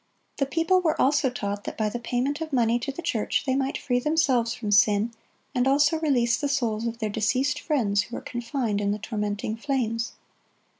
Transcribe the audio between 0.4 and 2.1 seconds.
people were also taught that by the